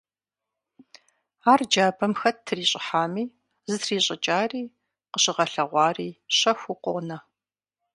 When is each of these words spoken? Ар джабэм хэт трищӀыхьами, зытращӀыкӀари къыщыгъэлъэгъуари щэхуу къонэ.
Ар 1.51 1.61
джабэм 1.69 2.13
хэт 2.19 2.37
трищӀыхьами, 2.45 3.23
зытращӀыкӀари 3.69 4.63
къыщыгъэлъэгъуари 5.11 6.09
щэхуу 6.37 6.77
къонэ. 6.83 7.17